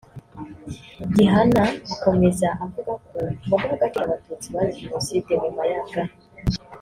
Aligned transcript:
Gihana 1.15 1.63
akomeza 1.93 2.47
avuga 2.63 2.91
ko 3.07 3.17
mu 3.47 3.49
guha 3.49 3.67
agaciro 3.75 4.03
Abatutsi 4.05 4.47
bazize 4.53 4.77
Jenoside 4.79 5.31
ku 5.41 5.49
Mayaga 5.57 6.01